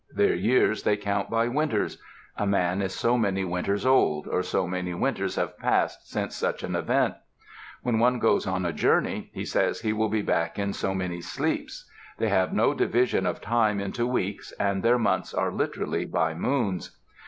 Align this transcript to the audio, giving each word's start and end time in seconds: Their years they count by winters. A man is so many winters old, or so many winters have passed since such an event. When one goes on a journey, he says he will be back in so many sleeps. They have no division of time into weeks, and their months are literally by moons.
Their 0.09 0.33
years 0.33 0.81
they 0.81 0.97
count 0.97 1.29
by 1.29 1.47
winters. 1.47 1.99
A 2.35 2.47
man 2.47 2.81
is 2.81 2.91
so 2.91 3.19
many 3.19 3.43
winters 3.45 3.85
old, 3.85 4.27
or 4.27 4.41
so 4.41 4.65
many 4.67 4.95
winters 4.95 5.35
have 5.35 5.59
passed 5.59 6.09
since 6.09 6.35
such 6.35 6.63
an 6.63 6.75
event. 6.75 7.13
When 7.83 7.99
one 7.99 8.17
goes 8.17 8.47
on 8.47 8.65
a 8.65 8.73
journey, 8.73 9.29
he 9.31 9.45
says 9.45 9.81
he 9.81 9.93
will 9.93 10.09
be 10.09 10.23
back 10.23 10.57
in 10.57 10.73
so 10.73 10.95
many 10.95 11.21
sleeps. 11.21 11.87
They 12.17 12.29
have 12.29 12.51
no 12.51 12.73
division 12.73 13.27
of 13.27 13.41
time 13.41 13.79
into 13.79 14.07
weeks, 14.07 14.51
and 14.53 14.81
their 14.81 14.97
months 14.97 15.35
are 15.35 15.51
literally 15.51 16.05
by 16.05 16.33
moons. 16.33 16.97